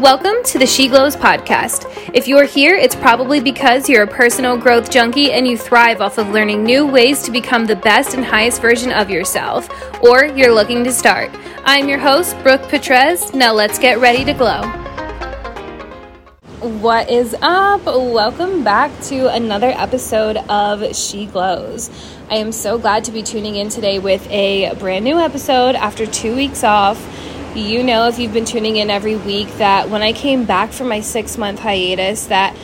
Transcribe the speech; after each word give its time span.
Welcome 0.00 0.42
to 0.46 0.58
the 0.58 0.66
She 0.66 0.88
Glows 0.88 1.14
podcast. 1.14 2.10
If 2.12 2.26
you're 2.26 2.44
here, 2.44 2.74
it's 2.74 2.96
probably 2.96 3.38
because 3.40 3.88
you're 3.88 4.02
a 4.02 4.08
personal 4.08 4.56
growth 4.56 4.90
junkie 4.90 5.30
and 5.30 5.46
you 5.46 5.56
thrive 5.56 6.00
off 6.00 6.18
of 6.18 6.30
learning 6.30 6.64
new 6.64 6.84
ways 6.84 7.22
to 7.22 7.30
become 7.30 7.64
the 7.64 7.76
best 7.76 8.12
and 8.12 8.24
highest 8.24 8.60
version 8.60 8.90
of 8.90 9.08
yourself, 9.08 9.68
or 10.02 10.24
you're 10.24 10.52
looking 10.52 10.82
to 10.82 10.92
start. 10.92 11.30
I'm 11.64 11.88
your 11.88 11.98
host, 11.98 12.36
Brooke 12.42 12.62
Petrez. 12.62 13.32
Now 13.34 13.52
let's 13.52 13.78
get 13.78 14.00
ready 14.00 14.24
to 14.24 14.34
glow. 14.34 14.62
What 16.80 17.08
is 17.08 17.36
up? 17.40 17.86
Welcome 17.86 18.64
back 18.64 18.90
to 19.04 19.32
another 19.32 19.70
episode 19.70 20.38
of 20.48 20.94
She 20.96 21.26
Glows. 21.26 21.88
I 22.30 22.36
am 22.36 22.50
so 22.50 22.78
glad 22.78 23.04
to 23.04 23.12
be 23.12 23.22
tuning 23.22 23.54
in 23.54 23.68
today 23.68 24.00
with 24.00 24.28
a 24.28 24.74
brand 24.74 25.04
new 25.04 25.20
episode 25.20 25.76
after 25.76 26.04
two 26.04 26.34
weeks 26.34 26.64
off 26.64 26.98
you 27.54 27.84
know 27.84 28.08
if 28.08 28.18
you've 28.18 28.32
been 28.32 28.44
tuning 28.44 28.76
in 28.76 28.90
every 28.90 29.14
week 29.16 29.48
that 29.58 29.88
when 29.88 30.02
I 30.02 30.12
came 30.12 30.44
back 30.44 30.72
from 30.72 30.88
my 30.88 31.00
6 31.00 31.38
month 31.38 31.60
hiatus 31.60 32.26
that 32.26 32.56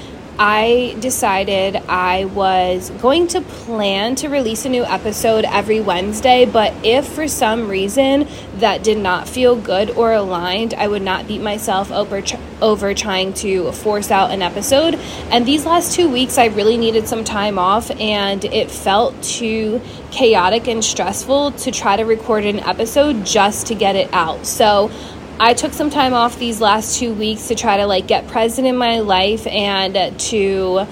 I 0.42 0.96
decided 1.00 1.76
I 1.76 2.24
was 2.24 2.88
going 2.92 3.26
to 3.28 3.42
plan 3.42 4.14
to 4.16 4.30
release 4.30 4.64
a 4.64 4.70
new 4.70 4.84
episode 4.84 5.44
every 5.44 5.82
Wednesday, 5.82 6.46
but 6.46 6.72
if 6.82 7.06
for 7.06 7.28
some 7.28 7.68
reason 7.68 8.26
that 8.54 8.82
did 8.82 8.96
not 8.96 9.28
feel 9.28 9.54
good 9.54 9.90
or 9.90 10.14
aligned, 10.14 10.72
I 10.72 10.88
would 10.88 11.02
not 11.02 11.28
beat 11.28 11.42
myself 11.42 11.92
over, 11.92 12.22
over 12.62 12.94
trying 12.94 13.34
to 13.34 13.70
force 13.72 14.10
out 14.10 14.30
an 14.30 14.40
episode. 14.40 14.94
And 15.28 15.44
these 15.44 15.66
last 15.66 15.92
two 15.94 16.08
weeks, 16.08 16.38
I 16.38 16.46
really 16.46 16.78
needed 16.78 17.06
some 17.06 17.22
time 17.22 17.58
off, 17.58 17.90
and 18.00 18.42
it 18.46 18.70
felt 18.70 19.22
too 19.22 19.82
chaotic 20.10 20.68
and 20.68 20.82
stressful 20.82 21.52
to 21.52 21.70
try 21.70 21.96
to 21.96 22.04
record 22.04 22.46
an 22.46 22.60
episode 22.60 23.26
just 23.26 23.66
to 23.66 23.74
get 23.74 23.94
it 23.94 24.08
out. 24.14 24.46
So 24.46 24.90
I 25.42 25.54
took 25.54 25.72
some 25.72 25.88
time 25.88 26.12
off 26.12 26.38
these 26.38 26.60
last 26.60 26.98
two 26.98 27.14
weeks 27.14 27.48
to 27.48 27.54
try 27.54 27.78
to 27.78 27.86
like 27.86 28.06
get 28.06 28.28
present 28.28 28.66
in 28.66 28.76
my 28.76 29.00
life 29.00 29.46
and 29.46 30.20
to 30.20 30.86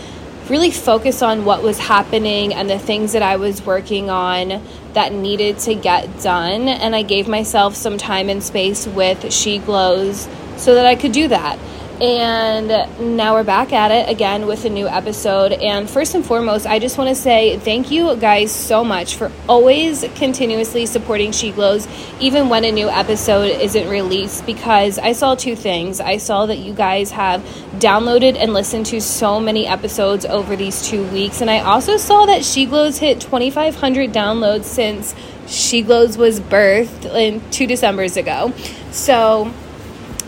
really 0.49 0.71
focus 0.71 1.21
on 1.21 1.45
what 1.45 1.63
was 1.63 1.79
happening 1.79 2.55
and 2.55 2.71
the 2.71 2.79
things 2.79 3.13
that 3.13 3.21
I 3.21 3.37
was 3.37 3.61
working 3.61 4.09
on 4.09 4.63
that 4.95 5.13
needed 5.13 5.59
to 5.59 5.75
get 5.75 6.23
done. 6.23 6.67
And 6.67 6.97
I 6.97 7.03
gave 7.03 7.29
myself 7.29 7.75
some 7.75 7.99
time 7.99 8.31
and 8.31 8.43
space 8.43 8.87
with 8.87 9.31
She 9.31 9.59
Glows 9.59 10.27
so 10.57 10.75
that 10.77 10.87
I 10.87 10.95
could 10.95 11.13
do 11.13 11.29
that. 11.29 11.59
And 12.01 12.69
now 13.17 13.35
we're 13.35 13.43
back 13.43 13.73
at 13.73 13.91
it 13.91 14.09
again 14.09 14.47
with 14.47 14.65
a 14.65 14.71
new 14.71 14.87
episode. 14.87 15.51
And 15.51 15.91
first 15.91 16.15
and 16.15 16.25
foremost, 16.25 16.65
I 16.65 16.79
just 16.79 16.97
want 16.97 17.09
to 17.09 17.15
say 17.17 17.59
thank 17.59 17.91
you 17.91 18.15
guys 18.15 18.53
so 18.53 18.85
much 18.85 19.17
for 19.17 19.33
always 19.49 20.05
continuously 20.15 20.87
supporting 20.87 21.33
She 21.33 21.51
Glows, 21.51 21.89
even 22.21 22.51
when 22.51 22.65
a 22.65 22.71
new 22.71 22.89
episode 22.89 23.51
isn't 23.51 23.89
released. 23.89 24.47
Because 24.47 25.01
I 25.01 25.11
saw 25.11 25.35
two 25.35 25.57
things. 25.57 25.99
I 26.01 26.19
saw 26.19 26.47
that 26.47 26.59
you 26.59 26.73
guys 26.73 27.11
have 27.11 27.43
downloaded 27.81 28.37
and 28.37 28.55
listened 28.55 28.87
to 28.87 29.01
so 29.01 29.41
many 29.41 29.67
episodes 29.67 30.25
over 30.25 30.55
these 30.55 30.87
two 30.87 31.05
weeks. 31.09 31.41
And 31.41 31.51
I 31.51 31.59
also 31.59 31.97
saw 31.97 32.27
that 32.27 32.45
She 32.45 32.65
Glows 32.65 32.99
hit 32.99 33.21
2,500 33.21 34.13
downloads 34.13 34.65
since 34.65 35.17
She 35.49 35.83
Glows 35.83 36.17
was 36.17 36.39
birthed 36.39 37.07
in 37.13 37.41
two 37.51 37.67
Decembers 37.67 38.17
ago. 38.17 38.53
So, 38.93 39.53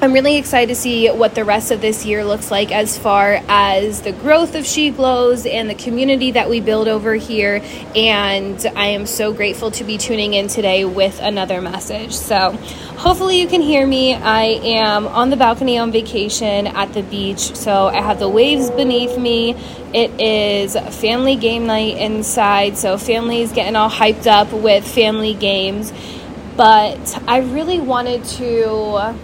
I'm 0.03 0.15
really 0.15 0.37
excited 0.37 0.70
to 0.70 0.81
see 0.81 1.11
what 1.11 1.34
the 1.34 1.45
rest 1.45 1.70
of 1.70 1.83
this 1.83 2.06
year 2.06 2.25
looks 2.25 2.51
like 2.51 2.73
as 2.73 2.97
far 2.97 3.43
as 3.48 4.01
the 4.01 4.12
growth 4.12 4.55
of 4.55 4.65
She 4.65 4.89
Glows 4.89 5.45
and 5.45 5.69
the 5.69 5.75
community 5.75 6.31
that 6.31 6.48
we 6.48 6.62
build 6.62 6.89
over 6.89 7.12
here. 7.17 7.62
And 7.95 8.65
I 8.75 8.87
am 8.87 9.05
so 9.05 9.34
grateful 9.34 9.70
to 9.73 9.84
be 9.84 9.98
tuning 9.98 10.33
in 10.33 10.48
today 10.48 10.87
with 10.87 11.20
another 11.20 11.61
message. 11.61 12.15
So, 12.15 12.53
hopefully, 12.97 13.42
you 13.42 13.47
can 13.47 13.61
hear 13.61 13.87
me. 13.87 14.15
I 14.15 14.45
am 14.45 15.07
on 15.07 15.29
the 15.29 15.37
balcony 15.37 15.77
on 15.77 15.92
vacation 15.92 16.69
at 16.69 16.95
the 16.95 17.03
beach. 17.03 17.55
So, 17.55 17.89
I 17.89 18.01
have 18.01 18.19
the 18.19 18.29
waves 18.29 18.70
beneath 18.70 19.19
me. 19.19 19.55
It 19.92 20.19
is 20.19 20.79
family 20.98 21.37
game 21.37 21.67
night 21.67 21.98
inside. 21.98 22.79
So, 22.79 22.97
families 22.97 23.53
getting 23.53 23.77
all 23.77 23.91
hyped 23.91 24.27
up 24.27 24.51
with 24.51 24.89
family 24.89 25.35
games. 25.35 25.92
But 26.57 27.23
I 27.29 27.41
really 27.41 27.80
wanted 27.80 28.24
to 28.24 29.14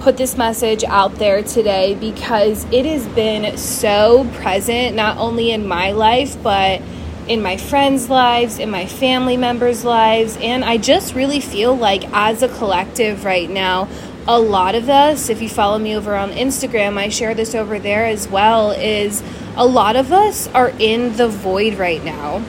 put 0.00 0.16
this 0.16 0.36
message 0.38 0.82
out 0.84 1.14
there 1.16 1.42
today 1.42 1.94
because 1.94 2.64
it 2.72 2.86
has 2.86 3.06
been 3.08 3.56
so 3.58 4.26
present, 4.34 4.96
not 4.96 5.18
only 5.18 5.50
in 5.50 5.68
my 5.68 5.92
life, 5.92 6.42
but 6.42 6.80
in 7.28 7.42
my 7.42 7.56
friends' 7.58 8.08
lives, 8.08 8.58
in 8.58 8.70
my 8.70 8.86
family 8.86 9.36
members' 9.36 9.84
lives. 9.84 10.38
And 10.40 10.64
I 10.64 10.78
just 10.78 11.14
really 11.14 11.40
feel 11.40 11.76
like, 11.76 12.04
as 12.12 12.42
a 12.42 12.48
collective 12.48 13.26
right 13.26 13.48
now, 13.48 13.88
a 14.26 14.40
lot 14.40 14.74
of 14.74 14.88
us, 14.88 15.28
if 15.28 15.42
you 15.42 15.48
follow 15.48 15.78
me 15.78 15.94
over 15.94 16.16
on 16.16 16.30
Instagram, 16.30 16.96
I 16.96 17.10
share 17.10 17.34
this 17.34 17.54
over 17.54 17.78
there 17.78 18.06
as 18.06 18.26
well, 18.26 18.70
is 18.70 19.22
a 19.54 19.66
lot 19.66 19.96
of 19.96 20.12
us 20.12 20.48
are 20.48 20.70
in 20.78 21.16
the 21.18 21.28
void 21.28 21.74
right 21.74 22.02
now. 22.02 22.42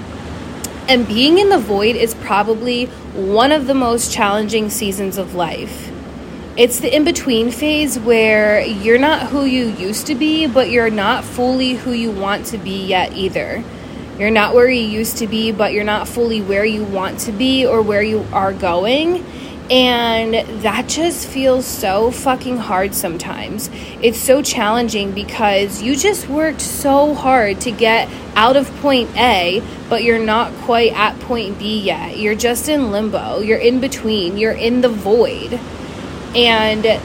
And 0.88 1.06
being 1.06 1.38
in 1.38 1.50
the 1.50 1.60
void 1.60 1.96
is 1.98 2.16
probably 2.16 2.86
one 3.14 3.52
of 3.52 3.68
the 3.68 3.74
most 3.74 4.12
challenging 4.12 4.70
seasons 4.70 5.18
of 5.18 5.36
life 5.36 5.92
it's 6.58 6.80
the 6.80 6.94
in 6.94 7.06
between 7.06 7.50
phase 7.50 7.98
where 7.98 8.60
you're 8.60 9.00
not 9.00 9.28
who 9.28 9.46
you 9.46 9.68
used 9.68 10.08
to 10.08 10.16
be, 10.16 10.48
but 10.48 10.70
you're 10.70 10.90
not 10.90 11.24
fully 11.24 11.74
who 11.74 11.92
you 11.92 12.12
want 12.12 12.46
to 12.48 12.58
be 12.58 12.86
yet 12.86 13.14
either. 13.14 13.64
You're 14.18 14.32
not 14.32 14.54
where 14.54 14.70
you 14.70 14.82
used 14.82 15.18
to 15.20 15.28
be, 15.28 15.52
but 15.52 15.72
you're 15.72 15.86
not 15.86 16.08
fully 16.08 16.42
where 16.42 16.66
you 16.66 16.84
want 16.84 17.22
to 17.22 17.32
be 17.32 17.66
or 17.66 17.82
where 17.82 18.04
you 18.04 18.26
are 18.34 18.54
going. 18.54 19.26
And 19.72 20.34
that 20.62 20.90
just 20.90 21.26
feels 21.26 21.66
so 21.66 22.12
fucking 22.12 22.58
hard 22.58 22.94
sometimes. 22.94 23.70
It's 24.02 24.20
so 24.20 24.42
challenging 24.42 25.14
because 25.14 25.82
you 25.82 25.96
just 25.96 26.28
worked 26.28 26.60
so 26.60 27.14
hard 27.14 27.62
to 27.62 27.72
get 27.72 28.10
out 28.36 28.58
of 28.58 28.70
point 28.82 29.10
A, 29.16 29.64
but 29.90 30.04
you're 30.04 30.24
not 30.24 30.52
quite 30.64 30.92
at 30.92 31.18
point 31.22 31.58
B 31.58 31.80
yet. 31.80 32.18
You're 32.18 32.36
just 32.36 32.68
in 32.68 32.92
limbo. 32.92 33.40
You're 33.40 33.60
in 33.60 33.80
between. 33.80 34.38
You're 34.38 34.52
in 34.52 34.82
the 34.82 34.90
void. 34.90 35.58
And 36.36 37.02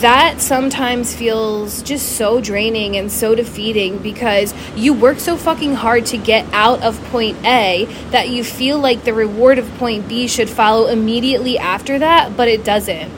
that 0.00 0.40
sometimes 0.40 1.14
feels 1.14 1.82
just 1.82 2.16
so 2.16 2.40
draining 2.40 2.96
and 2.96 3.10
so 3.10 3.34
defeating 3.34 3.98
because 3.98 4.54
you 4.76 4.94
work 4.94 5.18
so 5.18 5.36
fucking 5.36 5.74
hard 5.74 6.06
to 6.06 6.16
get 6.16 6.46
out 6.52 6.80
of 6.82 7.02
point 7.06 7.36
A 7.44 7.86
that 8.10 8.28
you 8.28 8.44
feel 8.44 8.78
like 8.78 9.02
the 9.02 9.12
reward 9.12 9.58
of 9.58 9.68
point 9.74 10.08
B 10.08 10.28
should 10.28 10.48
follow 10.48 10.86
immediately 10.86 11.58
after 11.58 11.98
that, 11.98 12.36
but 12.36 12.46
it 12.46 12.64
doesn't. 12.64 13.10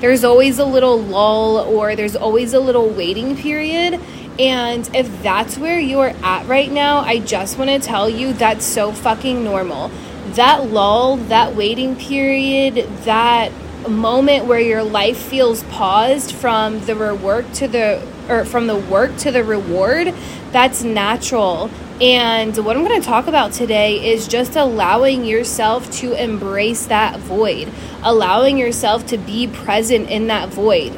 There's 0.00 0.24
always 0.24 0.58
a 0.58 0.64
little 0.64 0.98
lull 0.98 1.58
or 1.58 1.94
there's 1.96 2.16
always 2.16 2.54
a 2.54 2.60
little 2.60 2.88
waiting 2.88 3.36
period. 3.36 4.00
And 4.38 4.88
if 4.94 5.22
that's 5.22 5.58
where 5.58 5.78
you're 5.78 6.14
at 6.22 6.46
right 6.46 6.70
now, 6.70 7.00
I 7.00 7.18
just 7.18 7.58
want 7.58 7.70
to 7.70 7.78
tell 7.78 8.08
you 8.08 8.32
that's 8.32 8.64
so 8.64 8.92
fucking 8.92 9.44
normal. 9.44 9.90
That 10.32 10.70
lull, 10.70 11.16
that 11.16 11.54
waiting 11.54 11.96
period, 11.96 12.86
that 13.04 13.52
moment 13.88 14.46
where 14.46 14.60
your 14.60 14.82
life 14.82 15.18
feels 15.18 15.62
paused 15.64 16.32
from 16.32 16.84
the 16.86 17.14
work 17.14 17.50
to 17.54 17.68
the 17.68 18.02
or 18.28 18.44
from 18.44 18.66
the 18.66 18.76
work 18.76 19.16
to 19.18 19.30
the 19.30 19.44
reward, 19.44 20.12
that's 20.52 20.82
natural. 20.82 21.70
And 22.00 22.56
what 22.64 22.76
I'm 22.76 22.84
going 22.84 23.00
to 23.00 23.06
talk 23.06 23.26
about 23.26 23.52
today 23.52 24.12
is 24.12 24.28
just 24.28 24.56
allowing 24.56 25.24
yourself 25.24 25.90
to 26.00 26.12
embrace 26.12 26.86
that 26.86 27.18
void, 27.20 27.72
allowing 28.02 28.58
yourself 28.58 29.06
to 29.06 29.18
be 29.18 29.46
present 29.46 30.10
in 30.10 30.26
that 30.26 30.50
void. 30.50 30.92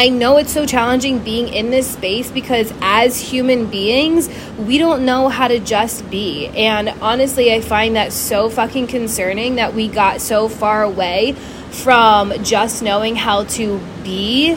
I 0.00 0.10
know 0.10 0.36
it's 0.36 0.52
so 0.52 0.64
challenging 0.64 1.18
being 1.18 1.48
in 1.48 1.70
this 1.70 1.90
space 1.90 2.30
because 2.30 2.72
as 2.80 3.20
human 3.20 3.66
beings, 3.66 4.28
we 4.56 4.78
don't 4.78 5.04
know 5.04 5.28
how 5.28 5.48
to 5.48 5.58
just 5.58 6.08
be. 6.08 6.46
And 6.46 6.90
honestly, 7.02 7.52
I 7.52 7.60
find 7.60 7.96
that 7.96 8.12
so 8.12 8.48
fucking 8.48 8.86
concerning 8.86 9.56
that 9.56 9.74
we 9.74 9.88
got 9.88 10.20
so 10.20 10.48
far 10.48 10.84
away 10.84 11.34
from 11.70 12.32
just 12.42 12.82
knowing 12.82 13.16
how 13.16 13.44
to 13.44 13.80
be 14.02 14.56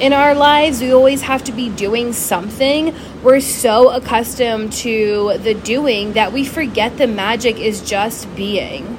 in 0.00 0.12
our 0.12 0.34
lives. 0.34 0.80
We 0.80 0.92
always 0.92 1.22
have 1.22 1.44
to 1.44 1.52
be 1.52 1.70
doing 1.70 2.12
something. 2.12 2.94
We're 3.22 3.40
so 3.40 3.90
accustomed 3.90 4.72
to 4.74 5.38
the 5.38 5.54
doing 5.54 6.12
that 6.14 6.32
we 6.32 6.44
forget 6.44 6.98
the 6.98 7.06
magic 7.06 7.58
is 7.58 7.80
just 7.80 8.34
being. 8.36 8.98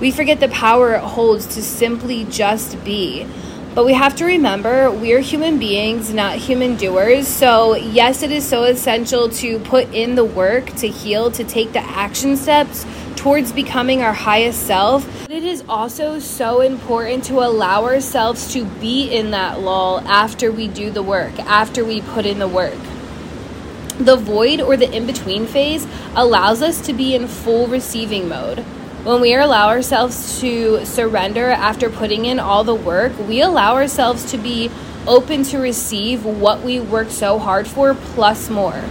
We 0.00 0.10
forget 0.10 0.40
the 0.40 0.48
power 0.48 0.94
it 0.94 1.00
holds 1.00 1.46
to 1.54 1.62
simply 1.62 2.24
just 2.24 2.82
be. 2.84 3.26
But 3.74 3.84
we 3.84 3.92
have 3.92 4.16
to 4.16 4.24
remember 4.24 4.90
we're 4.90 5.20
human 5.20 5.58
beings, 5.58 6.12
not 6.12 6.36
human 6.36 6.76
doers. 6.76 7.28
So, 7.28 7.74
yes, 7.74 8.22
it 8.22 8.30
is 8.30 8.46
so 8.46 8.64
essential 8.64 9.28
to 9.28 9.58
put 9.58 9.92
in 9.92 10.14
the 10.14 10.24
work, 10.24 10.66
to 10.76 10.88
heal, 10.88 11.30
to 11.32 11.44
take 11.44 11.72
the 11.74 11.80
action 11.80 12.38
steps 12.38 12.86
towards 13.16 13.50
becoming 13.50 14.02
our 14.02 14.12
highest 14.12 14.66
self. 14.66 15.04
But 15.22 15.32
it 15.32 15.42
is 15.42 15.64
also 15.68 16.18
so 16.18 16.60
important 16.60 17.24
to 17.24 17.40
allow 17.40 17.84
ourselves 17.84 18.52
to 18.52 18.64
be 18.64 19.10
in 19.10 19.32
that 19.32 19.60
lull 19.60 20.00
after 20.06 20.52
we 20.52 20.68
do 20.68 20.90
the 20.90 21.02
work, 21.02 21.36
after 21.40 21.84
we 21.84 22.02
put 22.02 22.26
in 22.26 22.38
the 22.38 22.48
work. 22.48 22.78
The 23.98 24.16
void 24.16 24.60
or 24.60 24.76
the 24.76 24.94
in 24.94 25.06
between 25.06 25.46
phase 25.46 25.86
allows 26.14 26.62
us 26.62 26.80
to 26.82 26.92
be 26.92 27.14
in 27.14 27.26
full 27.26 27.66
receiving 27.66 28.28
mode. 28.28 28.58
When 29.04 29.20
we 29.20 29.34
allow 29.34 29.68
ourselves 29.68 30.40
to 30.40 30.84
surrender 30.84 31.50
after 31.50 31.88
putting 31.88 32.24
in 32.24 32.38
all 32.38 32.64
the 32.64 32.74
work, 32.74 33.12
we 33.26 33.40
allow 33.40 33.74
ourselves 33.74 34.30
to 34.32 34.38
be 34.38 34.70
open 35.06 35.44
to 35.44 35.58
receive 35.58 36.24
what 36.24 36.62
we 36.62 36.80
work 36.80 37.10
so 37.10 37.38
hard 37.38 37.66
for 37.66 37.94
plus 37.94 38.50
more. 38.50 38.84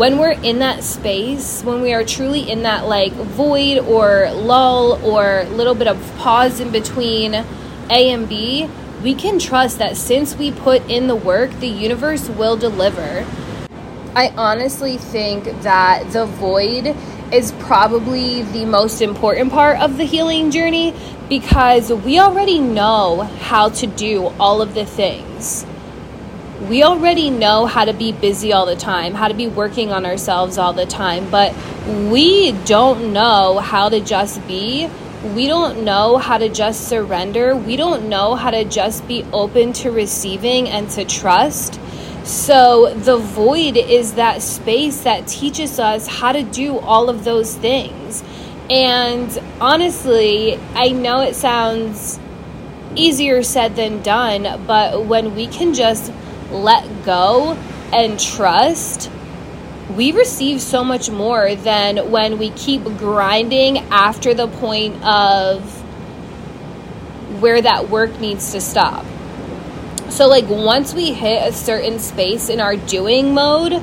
When 0.00 0.16
we're 0.16 0.30
in 0.30 0.60
that 0.60 0.82
space, 0.82 1.60
when 1.62 1.82
we 1.82 1.92
are 1.92 2.04
truly 2.04 2.50
in 2.50 2.62
that 2.62 2.86
like 2.86 3.12
void 3.12 3.80
or 3.80 4.30
lull 4.32 4.98
or 5.04 5.44
little 5.50 5.74
bit 5.74 5.88
of 5.88 6.16
pause 6.16 6.58
in 6.58 6.72
between 6.72 7.34
A 7.34 8.10
and 8.10 8.26
B, 8.26 8.66
we 9.02 9.14
can 9.14 9.38
trust 9.38 9.76
that 9.76 9.98
since 9.98 10.34
we 10.34 10.52
put 10.52 10.88
in 10.88 11.06
the 11.06 11.14
work, 11.14 11.50
the 11.60 11.68
universe 11.68 12.30
will 12.30 12.56
deliver. 12.56 13.26
I 14.14 14.32
honestly 14.38 14.96
think 14.96 15.44
that 15.60 16.10
the 16.14 16.24
void 16.24 16.96
is 17.30 17.52
probably 17.58 18.40
the 18.40 18.64
most 18.64 19.02
important 19.02 19.52
part 19.52 19.80
of 19.80 19.98
the 19.98 20.04
healing 20.04 20.50
journey 20.50 20.94
because 21.28 21.92
we 21.92 22.18
already 22.18 22.58
know 22.58 23.24
how 23.40 23.68
to 23.68 23.86
do 23.86 24.28
all 24.40 24.62
of 24.62 24.72
the 24.72 24.86
things. 24.86 25.66
We 26.68 26.82
already 26.82 27.30
know 27.30 27.64
how 27.64 27.86
to 27.86 27.94
be 27.94 28.12
busy 28.12 28.52
all 28.52 28.66
the 28.66 28.76
time, 28.76 29.14
how 29.14 29.28
to 29.28 29.34
be 29.34 29.46
working 29.46 29.92
on 29.92 30.04
ourselves 30.04 30.58
all 30.58 30.74
the 30.74 30.84
time, 30.84 31.30
but 31.30 31.54
we 32.10 32.52
don't 32.66 33.14
know 33.14 33.58
how 33.60 33.88
to 33.88 33.98
just 33.98 34.46
be. 34.46 34.90
We 35.34 35.46
don't 35.46 35.84
know 35.84 36.18
how 36.18 36.36
to 36.36 36.50
just 36.50 36.86
surrender. 36.86 37.56
We 37.56 37.76
don't 37.76 38.10
know 38.10 38.34
how 38.34 38.50
to 38.50 38.64
just 38.64 39.08
be 39.08 39.24
open 39.32 39.72
to 39.74 39.90
receiving 39.90 40.68
and 40.68 40.90
to 40.90 41.06
trust. 41.06 41.80
So, 42.24 42.92
the 42.94 43.16
void 43.16 43.78
is 43.78 44.14
that 44.14 44.42
space 44.42 45.04
that 45.04 45.26
teaches 45.26 45.78
us 45.78 46.06
how 46.06 46.32
to 46.32 46.42
do 46.42 46.78
all 46.78 47.08
of 47.08 47.24
those 47.24 47.56
things. 47.56 48.22
And 48.68 49.36
honestly, 49.62 50.60
I 50.74 50.90
know 50.90 51.20
it 51.22 51.34
sounds 51.34 52.20
easier 52.94 53.42
said 53.42 53.76
than 53.76 54.02
done, 54.02 54.64
but 54.66 55.06
when 55.06 55.34
we 55.34 55.46
can 55.46 55.72
just 55.72 56.12
let 56.50 57.04
go 57.04 57.54
and 57.92 58.18
trust, 58.18 59.10
we 59.96 60.12
receive 60.12 60.60
so 60.60 60.84
much 60.84 61.10
more 61.10 61.54
than 61.54 62.10
when 62.10 62.38
we 62.38 62.50
keep 62.50 62.84
grinding 62.84 63.78
after 63.90 64.34
the 64.34 64.48
point 64.48 65.02
of 65.04 65.62
where 67.40 67.60
that 67.60 67.88
work 67.88 68.20
needs 68.20 68.52
to 68.52 68.60
stop. 68.60 69.04
So, 70.08 70.28
like, 70.28 70.48
once 70.48 70.92
we 70.92 71.12
hit 71.12 71.48
a 71.48 71.52
certain 71.52 71.98
space 71.98 72.48
in 72.48 72.60
our 72.60 72.76
doing 72.76 73.32
mode, 73.32 73.82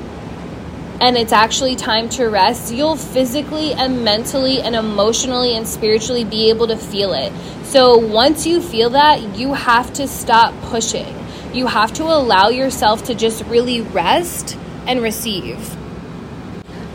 and 0.99 1.15
it's 1.15 1.31
actually 1.31 1.75
time 1.75 2.09
to 2.09 2.25
rest, 2.25 2.73
you'll 2.73 2.95
physically 2.95 3.73
and 3.73 4.03
mentally 4.03 4.61
and 4.61 4.75
emotionally 4.75 5.55
and 5.55 5.67
spiritually 5.67 6.23
be 6.23 6.49
able 6.49 6.67
to 6.67 6.75
feel 6.75 7.13
it. 7.13 7.31
So 7.65 7.97
once 7.97 8.47
you 8.47 8.61
feel 8.61 8.89
that, 8.91 9.37
you 9.37 9.53
have 9.53 9.93
to 9.93 10.07
stop 10.07 10.53
pushing. 10.63 11.13
You 11.53 11.67
have 11.67 11.93
to 11.93 12.03
allow 12.03 12.49
yourself 12.49 13.03
to 13.05 13.15
just 13.15 13.43
really 13.45 13.81
rest 13.81 14.57
and 14.85 15.01
receive. 15.01 15.75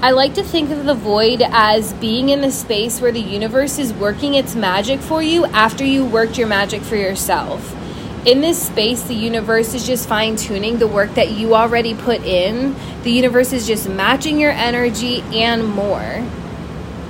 I 0.01 0.11
like 0.11 0.35
to 0.35 0.43
think 0.43 0.71
of 0.71 0.85
the 0.85 0.95
void 0.95 1.43
as 1.43 1.93
being 1.95 2.29
in 2.29 2.41
the 2.41 2.51
space 2.51 3.01
where 3.01 3.13
the 3.13 3.21
universe 3.21 3.79
is 3.79 3.93
working 3.93 4.35
its 4.35 4.55
magic 4.55 5.01
for 5.01 5.23
you 5.23 5.47
after 5.47 5.85
you 5.85 6.05
worked 6.05 6.39
your 6.39 6.49
magic 6.49 6.83
for 6.83 6.97
yourself 6.97 7.75
in 8.25 8.41
this 8.41 8.63
space, 8.63 9.03
the 9.03 9.15
universe 9.15 9.75
is 9.75 9.85
just 9.85 10.09
fine 10.09 10.37
tuning 10.37 10.79
the 10.79 10.87
work 10.87 11.15
that 11.15 11.33
you 11.33 11.57
already 11.57 11.95
put 11.95 12.23
in. 12.23 12.77
The 13.03 13.11
universe 13.11 13.53
is 13.53 13.67
just 13.67 13.89
matching 13.89 14.39
your 14.39 14.53
energy 14.53 15.23
and 15.33 15.67
more. 15.67 16.25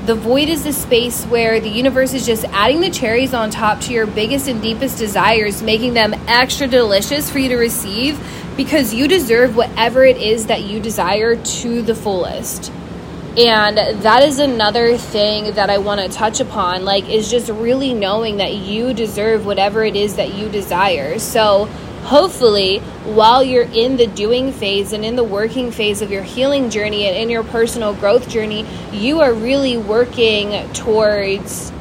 The 0.05 0.17
void 0.17 0.49
is 0.49 0.65
the 0.65 0.73
space 0.73 1.25
where 1.27 1.61
the 1.61 1.69
universe 1.69 2.13
is 2.13 2.27
just 2.27 2.45
adding 2.47 2.81
the 2.81 2.91
cherries 2.91 3.33
on 3.33 3.51
top 3.51 3.81
to 3.83 3.93
your 3.93 4.05
biggest 4.05 4.49
and 4.49 4.61
deepest 4.61 4.99
desires, 4.99 5.63
making 5.63 5.95
them 5.95 6.13
extra 6.27 6.67
delicious 6.67 7.31
for 7.31 7.39
you 7.39 7.49
to 7.51 7.57
receive 7.57 8.19
because 8.57 8.93
you 8.93 9.07
deserve 9.07 9.55
whatever 9.55 10.05
it 10.05 10.17
is 10.17 10.47
that 10.47 10.63
you 10.63 10.81
desire 10.81 11.37
to 11.37 11.83
the 11.83 11.95
fullest. 11.95 12.73
And 13.39 13.79
that 14.03 14.25
is 14.25 14.41
another 14.41 14.99
thing 14.99 15.55
that 15.55 15.71
I 15.71 15.79
want 15.79 16.01
to 16.01 16.09
touch 16.09 16.41
upon, 16.41 16.85
like, 16.85 17.09
is 17.09 17.31
just 17.31 17.49
really 17.49 17.95
knowing 17.95 18.39
that 18.39 18.55
you 18.55 18.93
deserve 18.93 19.47
whatever 19.47 19.85
it 19.85 19.95
is 19.95 20.17
that 20.17 20.35
you 20.35 20.49
desire. 20.49 21.21
So, 21.21 21.67
hopefully, 22.03 22.83
while 23.05 23.43
you're 23.43 23.65
in 23.65 23.97
the 23.97 24.07
doing 24.07 24.53
phase 24.53 24.93
and 24.93 25.05
in 25.05 25.17
the 25.17 25.25
working 25.25 25.73
phase 25.73 26.03
of 26.03 26.11
your 26.11 26.23
healing 26.23 26.71
journey 26.71 27.07
and 27.07 27.17
in 27.17 27.31
your 27.31 27.43
personal 27.43 27.95
growth 27.95 28.29
journey, 28.29 28.67
you 28.93 29.21
are 29.21 29.33
really 29.33 29.77
working 29.77 30.73
towards 30.73 31.73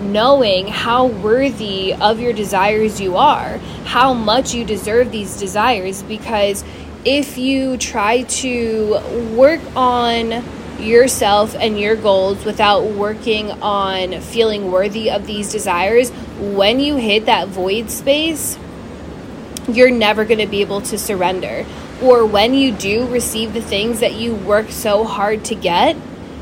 knowing 0.00 0.66
how 0.66 1.06
worthy 1.06 1.92
of 1.94 2.18
your 2.18 2.32
desires 2.32 3.00
you 3.00 3.16
are, 3.16 3.58
how 3.84 4.14
much 4.14 4.54
you 4.54 4.64
deserve 4.64 5.12
these 5.12 5.38
desires. 5.38 6.02
Because 6.02 6.64
if 7.04 7.36
you 7.36 7.76
try 7.76 8.22
to 8.22 8.98
work 9.36 9.60
on 9.76 10.42
yourself 10.78 11.54
and 11.56 11.78
your 11.78 11.96
goals 11.96 12.42
without 12.46 12.84
working 12.84 13.50
on 13.62 14.18
feeling 14.22 14.72
worthy 14.72 15.10
of 15.10 15.26
these 15.26 15.52
desires, 15.52 16.10
when 16.38 16.80
you 16.80 16.96
hit 16.96 17.26
that 17.26 17.48
void 17.48 17.90
space, 17.90 18.58
you're 19.76 19.90
never 19.90 20.24
going 20.24 20.40
to 20.40 20.46
be 20.46 20.60
able 20.60 20.80
to 20.82 20.98
surrender. 20.98 21.66
Or 22.02 22.24
when 22.24 22.54
you 22.54 22.72
do 22.72 23.06
receive 23.08 23.52
the 23.52 23.62
things 23.62 24.00
that 24.00 24.14
you 24.14 24.34
work 24.34 24.70
so 24.70 25.04
hard 25.04 25.44
to 25.46 25.54
get, 25.54 25.96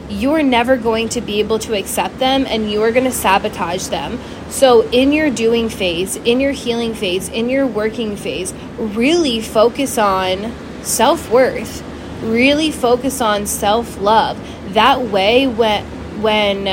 you're 0.09 0.43
never 0.43 0.77
going 0.77 1.09
to 1.11 1.21
be 1.21 1.41
able 1.41 1.59
to 1.59 1.75
accept 1.75 2.19
them 2.19 2.47
and 2.47 2.71
you 2.71 2.83
are 2.83 2.93
going 2.93 3.05
to 3.05 3.13
sabotage 3.13 3.89
them. 3.89 4.19
So, 4.49 4.89
in 4.89 5.13
your 5.13 5.31
doing 5.31 5.69
phase, 5.69 6.17
in 6.17 6.41
your 6.41 6.53
healing 6.53 6.95
phase, 6.95 7.29
in 7.29 7.51
your 7.51 7.67
working 7.67 8.17
phase, 8.17 8.55
really 8.79 9.41
focus 9.41 9.99
on 9.99 10.55
self 10.83 11.31
worth 11.31 11.83
really 12.23 12.73
focus 12.73 13.21
on 13.21 13.47
self-love 13.47 14.37
that 14.75 15.01
way 15.01 15.47
when 15.47 15.85
when 16.21 16.67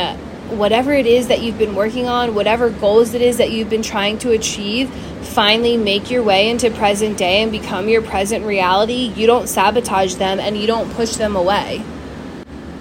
whatever 0.49 0.93
it 0.93 1.05
is 1.05 1.27
that 1.27 1.41
you've 1.41 1.57
been 1.57 1.75
working 1.75 2.07
on 2.07 2.35
whatever 2.35 2.69
goals 2.69 3.13
it 3.13 3.21
is 3.21 3.37
that 3.37 3.51
you've 3.51 3.69
been 3.69 3.81
trying 3.81 4.17
to 4.17 4.31
achieve 4.31 4.89
finally 5.21 5.75
make 5.75 6.11
your 6.11 6.21
way 6.21 6.49
into 6.49 6.69
present 6.71 7.17
day 7.17 7.41
and 7.41 7.51
become 7.51 7.89
your 7.89 8.01
present 8.01 8.45
reality 8.45 9.11
you 9.15 9.25
don't 9.25 9.47
sabotage 9.47 10.15
them 10.15 10.39
and 10.39 10.57
you 10.57 10.67
don't 10.67 10.91
push 10.93 11.15
them 11.15 11.35
away 11.35 11.83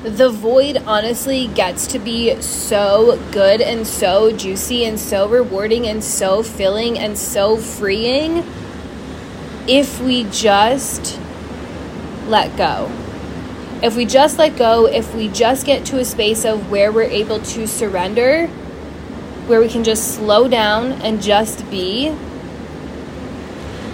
the 0.04 0.28
void 0.28 0.76
honestly 0.86 1.46
gets 1.48 1.86
to 1.86 1.98
be 1.98 2.38
so 2.42 3.18
good 3.32 3.62
and 3.62 3.86
so 3.86 4.30
juicy 4.36 4.84
and 4.84 5.00
so 5.00 5.26
rewarding 5.26 5.86
and 5.86 6.04
so 6.04 6.42
filling 6.42 6.98
and 6.98 7.16
so 7.16 7.56
freeing 7.56 8.44
if 9.66 10.00
we 10.02 10.24
just 10.24 11.18
let 12.26 12.54
go. 12.58 13.03
If 13.82 13.96
we 13.96 14.06
just 14.06 14.38
let 14.38 14.56
go, 14.56 14.86
if 14.86 15.14
we 15.14 15.28
just 15.28 15.66
get 15.66 15.84
to 15.86 15.98
a 15.98 16.04
space 16.04 16.44
of 16.44 16.70
where 16.70 16.90
we're 16.90 17.02
able 17.02 17.40
to 17.40 17.66
surrender, 17.66 18.46
where 19.46 19.60
we 19.60 19.68
can 19.68 19.84
just 19.84 20.14
slow 20.14 20.48
down 20.48 20.92
and 21.02 21.22
just 21.22 21.70
be, 21.70 22.14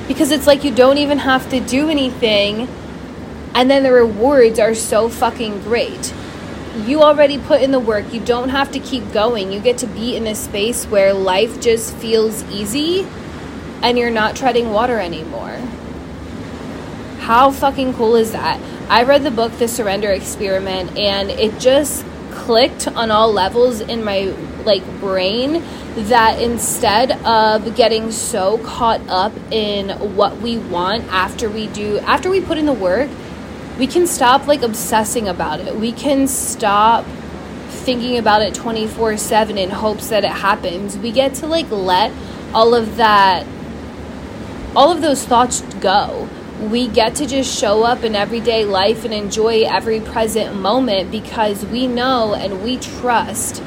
because 0.06 0.30
it's 0.30 0.46
like 0.46 0.64
you 0.64 0.74
don't 0.74 0.98
even 0.98 1.18
have 1.18 1.48
to 1.50 1.60
do 1.60 1.88
anything, 1.88 2.68
and 3.54 3.70
then 3.70 3.82
the 3.82 3.92
rewards 3.92 4.58
are 4.58 4.74
so 4.74 5.08
fucking 5.08 5.60
great. 5.62 6.14
You 6.86 7.02
already 7.02 7.36
put 7.36 7.62
in 7.62 7.72
the 7.72 7.80
work, 7.80 8.12
you 8.12 8.20
don't 8.20 8.50
have 8.50 8.70
to 8.72 8.78
keep 8.78 9.12
going. 9.12 9.52
You 9.52 9.58
get 9.58 9.78
to 9.78 9.88
be 9.88 10.14
in 10.14 10.26
a 10.28 10.36
space 10.36 10.84
where 10.86 11.12
life 11.12 11.60
just 11.60 11.94
feels 11.96 12.44
easy 12.44 13.06
and 13.82 13.98
you're 13.98 14.10
not 14.10 14.36
treading 14.36 14.70
water 14.70 15.00
anymore. 15.00 15.56
How 17.18 17.50
fucking 17.50 17.94
cool 17.94 18.14
is 18.14 18.32
that? 18.32 18.60
I 18.90 19.04
read 19.04 19.22
the 19.22 19.30
book 19.30 19.52
The 19.52 19.68
Surrender 19.68 20.10
Experiment 20.10 20.98
and 20.98 21.30
it 21.30 21.60
just 21.60 22.04
clicked 22.32 22.88
on 22.88 23.12
all 23.12 23.32
levels 23.32 23.80
in 23.80 24.02
my 24.02 24.34
like 24.64 24.84
brain 24.98 25.62
that 25.94 26.42
instead 26.42 27.12
of 27.24 27.76
getting 27.76 28.10
so 28.10 28.58
caught 28.58 29.00
up 29.08 29.32
in 29.52 29.90
what 30.16 30.38
we 30.38 30.58
want 30.58 31.04
after 31.04 31.48
we 31.48 31.68
do 31.68 32.00
after 32.00 32.28
we 32.28 32.40
put 32.40 32.58
in 32.58 32.66
the 32.66 32.72
work 32.72 33.08
we 33.78 33.86
can 33.86 34.08
stop 34.08 34.48
like 34.48 34.62
obsessing 34.62 35.28
about 35.28 35.60
it. 35.60 35.76
We 35.76 35.92
can 35.92 36.26
stop 36.26 37.04
thinking 37.68 38.18
about 38.18 38.42
it 38.42 38.54
24/7 38.54 39.56
in 39.56 39.70
hopes 39.70 40.08
that 40.08 40.24
it 40.24 40.32
happens. 40.32 40.98
We 40.98 41.12
get 41.12 41.34
to 41.36 41.46
like 41.46 41.70
let 41.70 42.10
all 42.52 42.74
of 42.74 42.96
that 42.96 43.46
all 44.74 44.90
of 44.90 45.00
those 45.00 45.24
thoughts 45.24 45.60
go 45.78 46.28
we 46.60 46.88
get 46.88 47.14
to 47.16 47.26
just 47.26 47.58
show 47.58 47.84
up 47.84 48.04
in 48.04 48.14
everyday 48.14 48.66
life 48.66 49.04
and 49.06 49.14
enjoy 49.14 49.62
every 49.62 50.00
present 50.00 50.54
moment 50.54 51.10
because 51.10 51.64
we 51.64 51.86
know 51.86 52.34
and 52.34 52.62
we 52.62 52.76
trust 52.76 53.62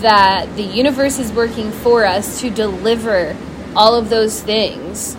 that 0.00 0.46
the 0.54 0.62
universe 0.62 1.18
is 1.18 1.32
working 1.32 1.72
for 1.72 2.04
us 2.04 2.40
to 2.40 2.50
deliver 2.50 3.34
all 3.74 3.94
of 3.94 4.10
those 4.10 4.42
things. 4.42 5.16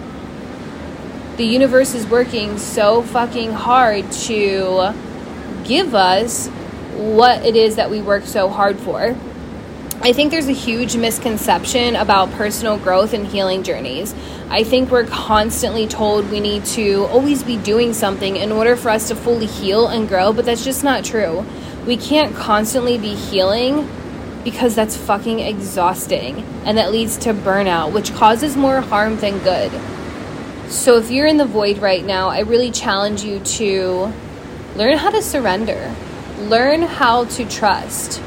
The 1.38 1.46
universe 1.46 1.96
is 1.96 2.06
working 2.06 2.60
so 2.60 3.02
fucking 3.02 3.54
hard 3.54 4.12
to 4.12 4.94
give 5.64 5.96
us 5.96 6.48
what 6.96 7.44
it 7.46 7.56
is 7.56 7.78
that 7.78 7.90
we 7.90 8.02
work 8.02 8.26
so 8.26 8.50
hard 8.50 8.78
for. 8.78 9.16
I 10.02 10.14
think 10.14 10.32
there's 10.32 10.48
a 10.48 10.54
huge 10.54 10.96
misconception 10.96 11.98
about 11.98 12.32
personal 12.32 12.78
growth 12.78 13.12
and 13.12 13.28
healing 13.28 13.64
journeys. 13.64 14.16
I 14.50 14.64
think 14.64 14.90
we're 14.92 15.04
constantly 15.04 15.88
told 15.88 16.32
we 16.32 16.40
need 16.40 16.64
to 16.68 17.04
always 17.08 17.44
be 17.44 17.58
doing 17.58 17.92
something 17.92 18.38
in 18.38 18.54
order 18.54 18.78
for 18.78 18.92
us 18.92 19.10
to 19.10 19.16
fully 19.16 19.46
heal 19.46 19.88
and 19.88 20.08
grow, 20.08 20.32
but 20.32 20.46
that's 20.46 20.64
just 20.64 20.86
not 20.86 21.04
true. 21.04 21.46
We 21.86 21.98
can't 21.98 22.34
constantly 22.34 22.98
be 22.98 23.14
healing 23.14 23.90
because 24.46 24.74
that's 24.74 24.96
fucking 24.96 25.42
exhausting 25.42 26.46
and 26.64 26.78
that 26.78 26.94
leads 26.94 27.18
to 27.18 27.34
burnout, 27.34 27.92
which 27.92 28.14
causes 28.14 28.56
more 28.56 28.80
harm 28.80 29.18
than 29.18 29.40
good. 29.40 29.70
So 30.72 30.96
if 30.96 31.12
you're 31.12 31.28
in 31.28 31.36
the 31.36 31.46
void 31.46 31.80
right 31.80 32.06
now, 32.06 32.30
I 32.30 32.40
really 32.40 32.72
challenge 32.72 33.24
you 33.24 33.42
to 33.42 34.14
learn 34.78 34.98
how 34.98 35.10
to 35.10 35.22
surrender, 35.22 35.94
learn 36.38 36.84
how 36.84 37.26
to 37.26 37.44
trust 37.44 38.24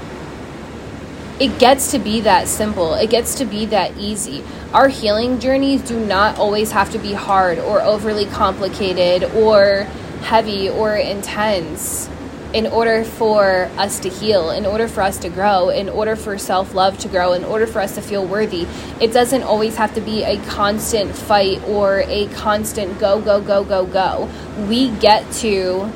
it 1.42 1.58
gets 1.58 1.90
to 1.90 1.99
be 1.99 2.20
that 2.20 2.46
simple. 2.46 2.94
It 2.94 3.11
gets 3.11 3.34
to 3.34 3.44
be 3.44 3.66
that 3.66 3.99
easy. 3.99 4.44
Our 4.72 4.87
healing 4.87 5.40
journeys 5.40 5.82
do 5.82 5.99
not 5.99 6.38
always 6.38 6.70
have 6.70 6.92
to 6.92 7.00
be 7.00 7.14
hard 7.14 7.58
or 7.58 7.82
overly 7.82 8.26
complicated 8.26 9.25
or 9.34 9.88
heavy 10.22 10.70
or 10.70 10.94
intense 10.94 12.08
in 12.54 12.68
order 12.68 13.02
for 13.02 13.68
us 13.76 13.99
to 13.99 14.08
heal, 14.08 14.50
in 14.50 14.64
order 14.64 14.87
for 14.87 15.02
us 15.02 15.18
to 15.18 15.28
grow, 15.28 15.68
in 15.68 15.88
order 15.88 16.14
for 16.14 16.38
self 16.38 16.75
love 16.75 16.96
to 16.99 17.08
grow, 17.08 17.32
in 17.32 17.42
order 17.42 17.66
for 17.66 17.80
us 17.80 17.96
to 17.96 18.02
feel 18.02 18.25
worthy. 18.25 18.68
It 19.00 19.12
doesn't 19.12 19.42
always 19.42 19.75
have 19.78 19.92
to 19.94 20.00
be 20.00 20.22
a 20.22 20.37
constant 20.44 21.12
fight 21.12 21.61
or 21.64 22.02
a 22.06 22.28
constant 22.28 23.00
go, 23.00 23.20
go, 23.20 23.40
go, 23.40 23.64
go, 23.64 23.84
go. 23.84 24.30
We 24.68 24.90
get 24.90 25.28
to 25.40 25.90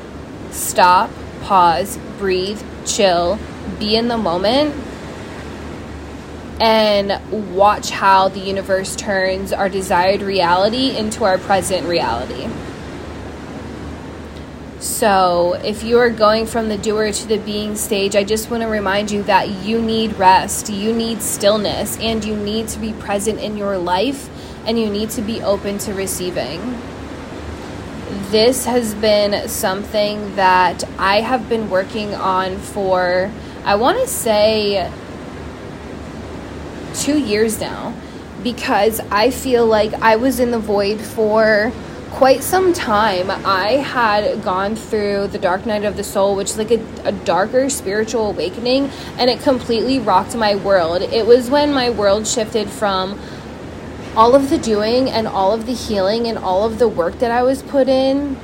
stop, 0.51 1.09
pause, 1.43 1.97
breathe, 2.17 2.61
chill, 2.85 3.39
be 3.79 3.95
in 3.95 4.09
the 4.09 4.17
moment 4.17 4.75
and 6.59 7.55
watch 7.55 7.89
how 7.91 8.29
the 8.29 8.39
universe 8.39 8.95
turns 8.95 9.53
our 9.53 9.69
desired 9.69 10.21
reality 10.21 10.95
into 10.95 11.23
our 11.23 11.37
present 11.37 11.87
reality. 11.87 12.47
So, 14.79 15.53
if 15.63 15.83
you 15.83 15.97
are 15.97 16.11
going 16.11 16.45
from 16.45 16.69
the 16.69 16.77
doer 16.77 17.11
to 17.11 17.27
the 17.27 17.39
being 17.39 17.75
stage, 17.75 18.15
I 18.15 18.23
just 18.23 18.51
want 18.51 18.61
to 18.61 18.69
remind 18.69 19.09
you 19.09 19.23
that 19.23 19.49
you 19.49 19.81
need 19.81 20.17
rest, 20.17 20.69
you 20.69 20.93
need 20.93 21.21
stillness, 21.23 21.97
and 21.99 22.23
you 22.23 22.35
need 22.35 22.67
to 22.69 22.79
be 22.79 22.93
present 22.93 23.39
in 23.39 23.57
your 23.57 23.77
life, 23.79 24.29
and 24.67 24.79
you 24.79 24.87
need 24.89 25.09
to 25.11 25.21
be 25.21 25.41
open 25.41 25.79
to 25.79 25.93
receiving. 25.93 26.79
This 28.29 28.65
has 28.65 28.93
been 28.95 29.47
something 29.49 30.35
that 30.35 30.83
I 30.99 31.21
have 31.21 31.49
been 31.49 31.71
working 31.71 32.13
on 32.13 32.57
for, 32.57 33.31
I 33.65 33.75
want 33.75 33.99
to 33.99 34.07
say, 34.07 34.91
two 36.97 37.17
years 37.17 37.59
now 37.59 37.93
because 38.43 38.99
I 39.11 39.31
feel 39.31 39.65
like 39.65 39.93
I 39.95 40.15
was 40.15 40.39
in 40.39 40.51
the 40.51 40.59
void 40.59 40.99
for 40.99 41.71
quite 42.11 42.43
some 42.43 42.73
time. 42.73 43.29
I 43.29 43.73
had 43.73 44.43
gone 44.43 44.75
through 44.75 45.27
the 45.27 45.37
dark 45.37 45.65
night 45.65 45.83
of 45.83 45.97
the 45.97 46.03
soul, 46.03 46.35
which 46.35 46.51
is 46.51 46.57
like 46.57 46.71
a, 46.71 46.83
a, 47.03 47.11
darker 47.11 47.69
spiritual 47.69 48.29
awakening, 48.29 48.89
and 49.17 49.29
it 49.29 49.41
completely 49.41 49.99
rocked 49.99 50.35
my 50.35 50.55
world. 50.55 51.01
It 51.01 51.25
was 51.25 51.49
when 51.49 51.73
my 51.73 51.89
world 51.89 52.25
shifted 52.25 52.69
from 52.69 53.19
all 54.15 54.33
of 54.33 54.49
the 54.49 54.57
doing 54.57 55.09
and 55.09 55.27
all 55.27 55.51
of 55.51 55.65
the 55.65 55.73
healing 55.73 56.27
and 56.27 56.37
all 56.37 56.65
of 56.65 56.79
the 56.79 56.87
work 56.87 57.19
that 57.19 57.29
I 57.29 57.43
was 57.43 57.61
put 57.61 57.87
in 57.87 58.37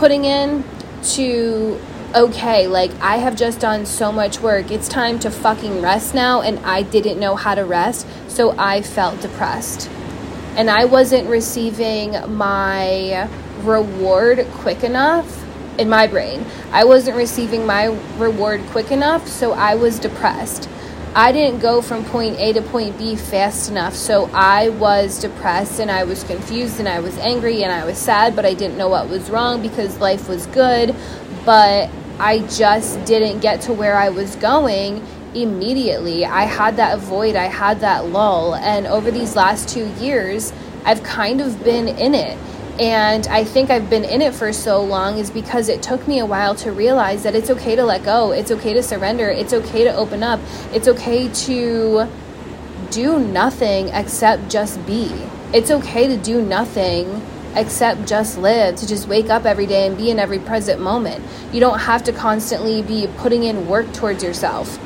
putting 0.00 0.24
in 0.24 0.64
to 1.02 1.78
okay, 2.14 2.66
like 2.66 2.90
I 3.00 3.16
have 3.16 3.36
just 3.36 3.60
done 3.60 3.86
so 3.86 4.10
much 4.10 4.40
work. 4.40 4.70
It's 4.70 4.88
time 4.88 5.18
to 5.20 5.30
fucking 5.30 5.80
rest 5.80 6.14
now. 6.14 6.40
And 6.40 6.58
I 6.60 6.82
didn't 6.82 7.18
know 7.18 7.36
how 7.36 7.54
to 7.54 7.64
rest. 7.64 8.06
So 8.28 8.54
I 8.58 8.82
felt 8.82 9.20
depressed. 9.20 9.88
And 10.56 10.68
I 10.68 10.84
wasn't 10.84 11.28
receiving 11.28 12.12
my 12.36 13.28
reward 13.62 14.46
quick 14.52 14.82
enough 14.82 15.44
in 15.78 15.88
my 15.88 16.06
brain. 16.06 16.44
I 16.72 16.84
wasn't 16.84 17.16
receiving 17.16 17.66
my 17.66 17.86
reward 18.18 18.60
quick 18.70 18.90
enough. 18.90 19.28
So 19.28 19.52
I 19.52 19.74
was 19.76 19.98
depressed. 19.98 20.68
I 21.14 21.32
didn't 21.32 21.58
go 21.58 21.82
from 21.82 22.04
point 22.04 22.36
A 22.38 22.52
to 22.52 22.62
point 22.62 22.96
B 22.96 23.16
fast 23.16 23.68
enough. 23.68 23.94
So 23.94 24.30
I 24.32 24.68
was 24.68 25.20
depressed 25.20 25.80
and 25.80 25.90
I 25.90 26.04
was 26.04 26.22
confused 26.22 26.78
and 26.78 26.88
I 26.88 27.00
was 27.00 27.18
angry 27.18 27.64
and 27.64 27.72
I 27.72 27.84
was 27.84 27.98
sad, 27.98 28.36
but 28.36 28.44
I 28.44 28.54
didn't 28.54 28.78
know 28.78 28.88
what 28.88 29.08
was 29.08 29.28
wrong 29.28 29.60
because 29.60 29.98
life 29.98 30.28
was 30.28 30.46
good. 30.46 30.94
But 31.44 31.90
I 32.20 32.40
just 32.48 33.02
didn't 33.06 33.40
get 33.40 33.62
to 33.62 33.72
where 33.72 33.96
I 33.96 34.10
was 34.10 34.36
going 34.36 35.02
immediately. 35.34 36.26
I 36.26 36.42
had 36.42 36.76
that 36.76 36.98
void, 36.98 37.34
I 37.34 37.46
had 37.46 37.80
that 37.80 38.08
lull. 38.08 38.54
And 38.56 38.86
over 38.86 39.10
these 39.10 39.34
last 39.36 39.70
two 39.70 39.86
years, 39.94 40.52
I've 40.84 41.02
kind 41.02 41.40
of 41.40 41.64
been 41.64 41.88
in 41.88 42.14
it. 42.14 42.36
And 42.78 43.26
I 43.28 43.44
think 43.44 43.70
I've 43.70 43.88
been 43.88 44.04
in 44.04 44.20
it 44.20 44.34
for 44.34 44.52
so 44.52 44.82
long 44.82 45.16
is 45.16 45.30
because 45.30 45.70
it 45.70 45.82
took 45.82 46.06
me 46.06 46.18
a 46.18 46.26
while 46.26 46.54
to 46.56 46.72
realize 46.72 47.22
that 47.22 47.34
it's 47.34 47.48
okay 47.48 47.74
to 47.74 47.84
let 47.84 48.04
go, 48.04 48.32
it's 48.32 48.50
okay 48.50 48.74
to 48.74 48.82
surrender, 48.82 49.30
it's 49.30 49.54
okay 49.54 49.84
to 49.84 49.94
open 49.96 50.22
up, 50.22 50.40
it's 50.74 50.88
okay 50.88 51.28
to 51.28 52.06
do 52.90 53.18
nothing 53.18 53.88
except 53.88 54.50
just 54.50 54.84
be. 54.86 55.10
It's 55.54 55.70
okay 55.70 56.06
to 56.06 56.18
do 56.18 56.42
nothing 56.42 57.22
except 57.56 58.06
just 58.06 58.38
live, 58.38 58.76
to 58.76 58.86
just 58.86 59.08
wake 59.08 59.28
up 59.28 59.44
every 59.44 59.66
day 59.66 59.86
and 59.86 59.96
be 59.96 60.10
in 60.10 60.18
every 60.18 60.38
present 60.38 60.80
moment. 60.80 61.24
You 61.52 61.60
don't 61.60 61.80
have 61.80 62.04
to 62.04 62.12
constantly 62.12 62.82
be 62.82 63.08
putting 63.18 63.44
in 63.44 63.66
work 63.66 63.92
towards 63.92 64.22
yourself. 64.22 64.78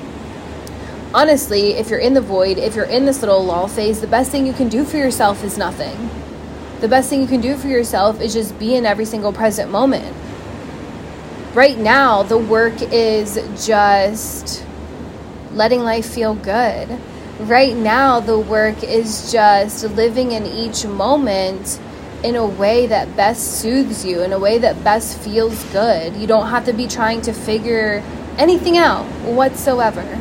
Honestly, 1.13 1.75
if 1.75 1.91
you're 1.91 2.01
in 2.01 2.15
the 2.15 2.21
void, 2.21 2.59
if 2.59 2.75
you're 2.75 2.85
in 2.87 3.05
this 3.05 3.21
little 3.21 3.45
lull 3.45 3.69
phase, 3.69 4.01
the 4.01 4.07
best 4.07 4.31
thing 4.33 4.47
you 4.47 4.53
can 4.53 4.69
do 4.69 4.85
for 4.85 4.97
yourself 4.97 5.45
is 5.45 5.57
nothing. 5.57 6.11
The 6.81 6.89
best 6.89 7.09
thing 7.09 7.21
you 7.21 7.29
can 7.29 7.41
do 7.41 7.57
for 7.57 7.69
yourself 7.69 8.21
is 8.21 8.35
just 8.35 8.59
be 8.59 8.75
in 8.75 8.85
every 8.85 9.05
single 9.05 9.33
present 9.33 9.71
moment. 9.71 10.15
Right 11.55 11.79
now, 11.79 12.25
the 12.25 12.37
work 12.37 12.75
is 12.83 13.39
just 13.65 14.65
letting 15.53 15.81
life 15.81 16.05
feel 16.05 16.35
good. 16.35 16.99
Right 17.39 17.77
now, 17.77 18.19
the 18.19 18.39
work 18.39 18.83
is 18.83 19.31
just 19.31 19.85
living 19.85 20.33
in 20.33 20.47
each 20.47 20.85
moment 20.85 21.79
in 22.25 22.37
a 22.37 22.47
way 22.47 22.87
that 22.87 23.15
best 23.17 23.61
soothes 23.61 24.03
you, 24.03 24.23
in 24.23 24.33
a 24.33 24.39
way 24.39 24.57
that 24.59 24.83
best 24.83 25.19
feels 25.19 25.63
good. 25.67 26.17
You 26.17 26.27
don't 26.27 26.49
have 26.49 26.65
to 26.65 26.73
be 26.73 26.89
trying 26.89 27.21
to 27.23 27.35
figure 27.35 28.03
anything 28.39 28.79
out 28.79 29.05
whatsoever. 29.27 30.21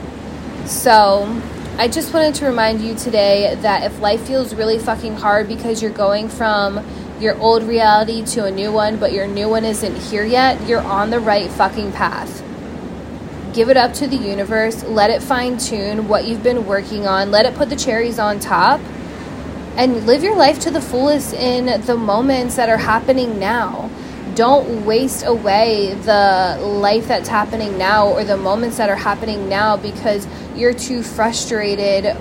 So, 0.65 1.41
I 1.77 1.87
just 1.87 2.13
wanted 2.13 2.35
to 2.35 2.45
remind 2.45 2.81
you 2.81 2.93
today 2.93 3.55
that 3.61 3.83
if 3.83 3.99
life 3.99 4.21
feels 4.27 4.53
really 4.53 4.77
fucking 4.77 5.15
hard 5.15 5.47
because 5.47 5.81
you're 5.81 5.91
going 5.91 6.27
from 6.27 6.85
your 7.19 7.37
old 7.39 7.63
reality 7.63 8.23
to 8.25 8.43
a 8.45 8.51
new 8.51 8.71
one, 8.71 8.97
but 8.97 9.13
your 9.13 9.25
new 9.25 9.47
one 9.47 9.63
isn't 9.63 9.95
here 9.95 10.25
yet, 10.25 10.67
you're 10.67 10.81
on 10.81 11.09
the 11.09 11.19
right 11.19 11.49
fucking 11.49 11.93
path. 11.93 12.43
Give 13.53 13.69
it 13.69 13.77
up 13.77 13.93
to 13.95 14.07
the 14.07 14.17
universe, 14.17 14.83
let 14.83 15.09
it 15.09 15.23
fine 15.23 15.57
tune 15.57 16.07
what 16.09 16.25
you've 16.25 16.43
been 16.43 16.65
working 16.65 17.07
on, 17.07 17.31
let 17.31 17.45
it 17.45 17.55
put 17.55 17.69
the 17.69 17.75
cherries 17.77 18.19
on 18.19 18.39
top 18.39 18.81
and 19.77 20.05
live 20.05 20.23
your 20.23 20.35
life 20.35 20.59
to 20.59 20.71
the 20.71 20.81
fullest 20.81 21.33
in 21.33 21.81
the 21.81 21.95
moments 21.95 22.55
that 22.55 22.69
are 22.69 22.77
happening 22.77 23.39
now. 23.39 23.89
Don't 24.35 24.85
waste 24.85 25.25
away 25.25 25.93
the 25.93 26.57
life 26.61 27.07
that's 27.07 27.29
happening 27.29 27.77
now 27.77 28.07
or 28.07 28.23
the 28.23 28.37
moments 28.37 28.77
that 28.77 28.89
are 28.89 28.95
happening 28.95 29.49
now 29.49 29.77
because 29.77 30.27
you're 30.55 30.73
too 30.73 31.03
frustrated 31.03 32.15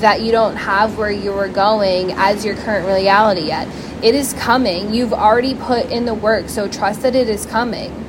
that 0.00 0.22
you 0.22 0.32
don't 0.32 0.56
have 0.56 0.96
where 0.98 1.10
you 1.10 1.32
were 1.32 1.48
going 1.48 2.12
as 2.12 2.44
your 2.44 2.56
current 2.56 2.86
reality 2.86 3.42
yet. 3.42 3.68
It 4.02 4.14
is 4.14 4.32
coming. 4.34 4.94
You've 4.94 5.12
already 5.12 5.54
put 5.54 5.90
in 5.90 6.06
the 6.06 6.14
work, 6.14 6.48
so 6.48 6.68
trust 6.68 7.02
that 7.02 7.14
it 7.14 7.28
is 7.28 7.44
coming. 7.46 8.06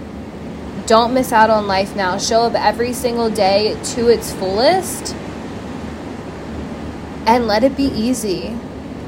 Don't 0.86 1.14
miss 1.14 1.32
out 1.32 1.50
on 1.50 1.68
life 1.68 1.96
now. 1.96 2.18
Show 2.18 2.42
up 2.42 2.54
every 2.54 2.94
single 2.94 3.30
day 3.30 3.78
to 3.96 4.08
its 4.08 4.32
fullest 4.34 5.16
and 7.26 7.48
let 7.48 7.64
it 7.64 7.76
be 7.78 7.86
easy. 7.86 8.58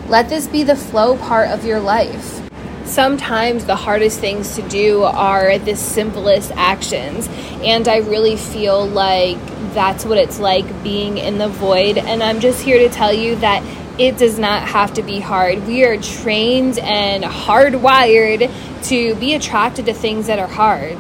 Let 0.08 0.30
this 0.30 0.48
be 0.48 0.64
the 0.64 0.76
flow 0.76 1.18
part 1.18 1.50
of 1.50 1.66
your 1.66 1.80
life. 1.80 2.42
Sometimes 2.86 3.66
the 3.66 3.76
hardest 3.76 4.20
things 4.20 4.56
to 4.56 4.62
do 4.68 5.04
are 5.04 5.58
the 5.58 5.76
simplest 5.76 6.52
actions, 6.56 7.30
and 7.64 7.88
I 7.88 7.98
really 7.98 8.36
feel 8.36 8.86
like 8.86 9.38
that's 9.74 10.06
what 10.06 10.18
it's 10.18 10.40
like 10.40 10.84
being 10.84 11.18
in 11.18 11.38
the 11.38 11.48
void. 11.48 11.98
And 11.98 12.22
I'm 12.22 12.40
just 12.40 12.62
here 12.62 12.78
to 12.80 12.94
tell 12.94 13.14
you 13.14 13.38
that 13.38 13.64
it 14.00 14.18
does 14.18 14.38
not 14.38 14.64
have 14.68 14.94
to 14.96 15.04
be 15.04 15.20
hard. 15.20 15.66
We 15.66 15.86
are 15.86 15.98
trained 15.98 16.80
and 16.80 17.24
hardwired 17.24 18.52
to 18.90 19.16
be 19.16 19.34
attracted 19.34 19.86
to 19.86 19.94
things 19.94 20.28
that 20.28 20.40
are 20.40 20.48
hard. 20.48 20.98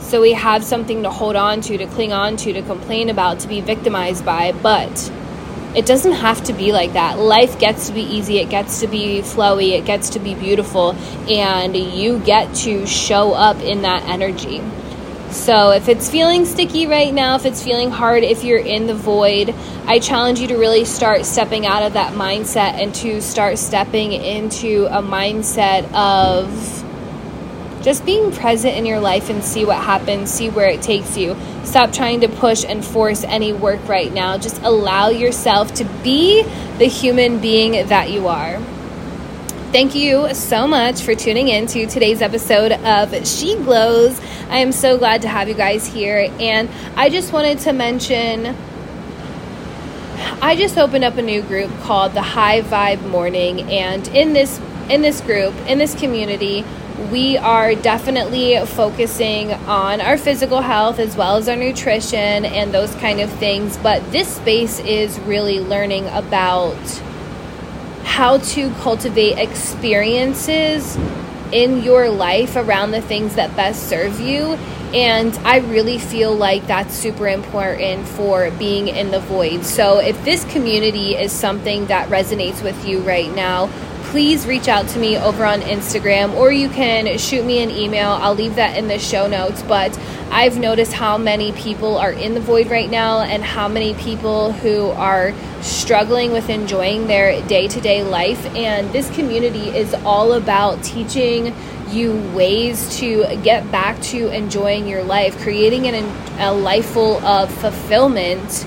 So 0.00 0.22
we 0.22 0.32
have 0.32 0.64
something 0.64 1.02
to 1.02 1.10
hold 1.10 1.36
on 1.36 1.60
to, 1.62 1.76
to 1.76 1.86
cling 1.88 2.12
on 2.12 2.36
to, 2.38 2.52
to 2.54 2.62
complain 2.62 3.10
about, 3.10 3.40
to 3.40 3.48
be 3.48 3.60
victimized 3.60 4.24
by. 4.24 4.52
But 4.52 5.12
it 5.78 5.86
doesn't 5.86 6.12
have 6.12 6.42
to 6.42 6.52
be 6.52 6.72
like 6.72 6.94
that. 6.94 7.20
Life 7.20 7.60
gets 7.60 7.86
to 7.86 7.94
be 7.94 8.02
easy, 8.02 8.38
it 8.38 8.50
gets 8.50 8.80
to 8.80 8.88
be 8.88 9.20
flowy, 9.20 9.78
it 9.78 9.84
gets 9.84 10.10
to 10.10 10.18
be 10.18 10.34
beautiful, 10.34 10.90
and 11.30 11.76
you 11.76 12.18
get 12.18 12.52
to 12.56 12.84
show 12.84 13.32
up 13.32 13.58
in 13.60 13.82
that 13.82 14.02
energy. 14.08 14.60
So, 15.30 15.70
if 15.70 15.88
it's 15.88 16.10
feeling 16.10 16.46
sticky 16.46 16.88
right 16.88 17.14
now, 17.14 17.36
if 17.36 17.46
it's 17.46 17.62
feeling 17.62 17.92
hard, 17.92 18.24
if 18.24 18.42
you're 18.42 18.58
in 18.58 18.88
the 18.88 18.94
void, 18.94 19.54
I 19.86 20.00
challenge 20.00 20.40
you 20.40 20.48
to 20.48 20.56
really 20.56 20.84
start 20.84 21.24
stepping 21.24 21.64
out 21.64 21.84
of 21.84 21.92
that 21.92 22.14
mindset 22.14 22.82
and 22.82 22.92
to 22.96 23.22
start 23.22 23.58
stepping 23.58 24.12
into 24.12 24.86
a 24.86 25.00
mindset 25.00 25.84
of 25.92 26.77
just 27.82 28.04
being 28.04 28.32
present 28.32 28.76
in 28.76 28.86
your 28.86 29.00
life 29.00 29.30
and 29.30 29.42
see 29.42 29.64
what 29.64 29.76
happens, 29.82 30.30
see 30.30 30.50
where 30.50 30.68
it 30.68 30.82
takes 30.82 31.16
you. 31.16 31.36
Stop 31.64 31.92
trying 31.92 32.20
to 32.20 32.28
push 32.28 32.64
and 32.64 32.84
force 32.84 33.24
any 33.24 33.52
work 33.52 33.86
right 33.88 34.12
now. 34.12 34.38
Just 34.38 34.60
allow 34.62 35.08
yourself 35.08 35.74
to 35.74 35.84
be 36.02 36.42
the 36.78 36.86
human 36.86 37.40
being 37.40 37.86
that 37.88 38.10
you 38.10 38.28
are. 38.28 38.60
Thank 39.70 39.94
you 39.94 40.32
so 40.34 40.66
much 40.66 41.02
for 41.02 41.14
tuning 41.14 41.48
in 41.48 41.66
to 41.66 41.86
today's 41.86 42.22
episode 42.22 42.72
of 42.72 43.26
She 43.26 43.54
Glows. 43.56 44.18
I 44.48 44.58
am 44.58 44.72
so 44.72 44.96
glad 44.96 45.22
to 45.22 45.28
have 45.28 45.46
you 45.48 45.54
guys 45.54 45.86
here. 45.86 46.32
And 46.40 46.70
I 46.96 47.10
just 47.10 47.34
wanted 47.34 47.58
to 47.60 47.74
mention 47.74 48.56
I 50.40 50.56
just 50.56 50.78
opened 50.78 51.04
up 51.04 51.16
a 51.16 51.22
new 51.22 51.42
group 51.42 51.70
called 51.80 52.14
the 52.14 52.22
High 52.22 52.62
Vibe 52.62 53.06
Morning. 53.10 53.70
And 53.70 54.08
in 54.08 54.32
this 54.32 54.58
in 54.88 55.02
this 55.02 55.20
group, 55.20 55.54
in 55.66 55.78
this 55.78 55.94
community, 55.94 56.64
we 57.10 57.36
are 57.38 57.74
definitely 57.74 58.58
focusing 58.66 59.52
on 59.52 60.00
our 60.00 60.18
physical 60.18 60.60
health 60.60 60.98
as 60.98 61.16
well 61.16 61.36
as 61.36 61.48
our 61.48 61.56
nutrition 61.56 62.44
and 62.44 62.74
those 62.74 62.94
kind 62.96 63.20
of 63.20 63.30
things. 63.34 63.76
But 63.78 64.12
this 64.12 64.36
space 64.36 64.80
is 64.80 65.18
really 65.20 65.60
learning 65.60 66.06
about 66.08 66.76
how 68.04 68.38
to 68.38 68.70
cultivate 68.74 69.38
experiences 69.38 70.96
in 71.52 71.82
your 71.82 72.08
life 72.08 72.56
around 72.56 72.90
the 72.90 73.00
things 73.00 73.36
that 73.36 73.54
best 73.56 73.88
serve 73.88 74.20
you. 74.20 74.58
And 74.92 75.34
I 75.44 75.58
really 75.58 75.98
feel 75.98 76.34
like 76.34 76.66
that's 76.66 76.94
super 76.94 77.28
important 77.28 78.08
for 78.08 78.50
being 78.52 78.88
in 78.88 79.10
the 79.10 79.20
void. 79.20 79.64
So, 79.64 79.98
if 79.98 80.22
this 80.24 80.44
community 80.46 81.14
is 81.14 81.30
something 81.30 81.86
that 81.86 82.08
resonates 82.08 82.62
with 82.62 82.88
you 82.88 83.00
right 83.00 83.32
now, 83.34 83.68
please 84.08 84.46
reach 84.46 84.68
out 84.68 84.88
to 84.88 84.98
me 84.98 85.18
over 85.18 85.44
on 85.44 85.60
Instagram 85.60 86.32
or 86.34 86.50
you 86.50 86.70
can 86.70 87.18
shoot 87.18 87.44
me 87.44 87.62
an 87.62 87.70
email. 87.70 88.08
I'll 88.08 88.34
leave 88.34 88.54
that 88.54 88.76
in 88.78 88.88
the 88.88 88.98
show 88.98 89.26
notes. 89.26 89.62
But 89.62 89.98
I've 90.30 90.58
noticed 90.58 90.94
how 90.94 91.18
many 91.18 91.52
people 91.52 91.98
are 91.98 92.12
in 92.12 92.32
the 92.32 92.40
void 92.40 92.70
right 92.70 92.90
now 92.90 93.20
and 93.20 93.44
how 93.44 93.68
many 93.68 93.92
people 93.94 94.52
who 94.52 94.88
are 94.90 95.34
struggling 95.60 96.32
with 96.32 96.48
enjoying 96.48 97.06
their 97.06 97.46
day 97.48 97.68
to 97.68 97.80
day 97.82 98.02
life. 98.02 98.44
And 98.56 98.90
this 98.92 99.10
community 99.10 99.68
is 99.76 99.92
all 99.92 100.32
about 100.32 100.82
teaching 100.82 101.54
you 101.90 102.14
ways 102.34 102.98
to 102.98 103.26
get 103.42 103.70
back 103.70 104.00
to 104.00 104.28
enjoying 104.28 104.88
your 104.88 105.02
life, 105.02 105.38
creating 105.42 105.86
an, 105.86 106.04
a 106.38 106.52
life 106.52 106.86
full 106.86 107.22
of 107.26 107.52
fulfillment 107.52 108.66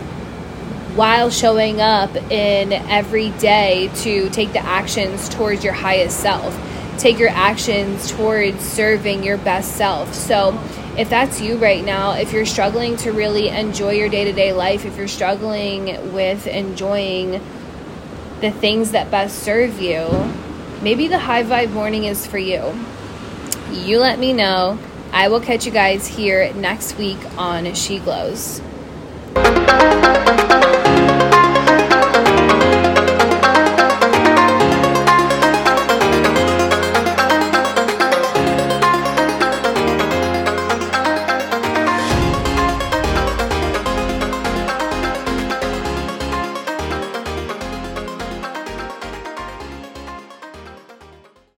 while 0.95 1.29
showing 1.29 1.79
up 1.79 2.15
in 2.31 2.73
every 2.73 3.29
day 3.31 3.89
to 3.95 4.29
take 4.29 4.51
the 4.53 4.59
actions 4.59 5.29
towards 5.29 5.63
your 5.63 5.73
highest 5.73 6.19
self. 6.19 6.57
Take 6.97 7.17
your 7.17 7.29
actions 7.29 8.11
towards 8.11 8.61
serving 8.61 9.23
your 9.23 9.37
best 9.37 9.75
self. 9.75 10.13
So, 10.13 10.59
if 10.97 11.09
that's 11.09 11.39
you 11.39 11.57
right 11.57 11.83
now, 11.83 12.11
if 12.11 12.33
you're 12.33 12.45
struggling 12.45 12.97
to 12.97 13.13
really 13.13 13.47
enjoy 13.47 13.93
your 13.93 14.09
day 14.09 14.25
to 14.25 14.33
day 14.33 14.51
life, 14.51 14.85
if 14.85 14.97
you're 14.97 15.07
struggling 15.07 16.11
with 16.11 16.47
enjoying 16.47 17.41
the 18.41 18.51
things 18.51 18.91
that 18.91 19.09
best 19.09 19.39
serve 19.39 19.81
you, 19.81 20.09
maybe 20.81 21.07
the 21.07 21.19
high 21.19 21.43
vibe 21.43 21.71
morning 21.71 22.03
is 22.03 22.27
for 22.27 22.37
you. 22.37 22.77
You 23.71 23.99
let 23.99 24.19
me 24.19 24.33
know. 24.33 24.77
I 25.13 25.29
will 25.29 25.41
catch 25.41 25.65
you 25.65 25.71
guys 25.71 26.07
here 26.07 26.53
next 26.53 26.97
week 26.97 27.19
on 27.37 27.73
She 27.73 27.99
Glows. 27.99 28.61